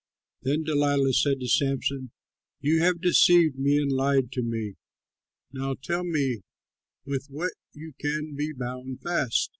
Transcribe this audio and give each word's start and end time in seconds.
Then 0.41 0.63
Delilah 0.63 1.13
said 1.13 1.39
to 1.41 1.47
Samson, 1.47 2.09
"You 2.59 2.79
have 2.79 3.01
deceived 3.01 3.59
me 3.59 3.77
and 3.79 3.91
lied 3.91 4.31
to 4.31 4.41
me; 4.41 4.73
now 5.51 5.75
tell 5.75 6.03
me 6.03 6.41
with 7.05 7.27
what 7.29 7.51
you 7.73 7.93
can 7.99 8.33
be 8.35 8.51
bound 8.51 9.01
fast." 9.03 9.49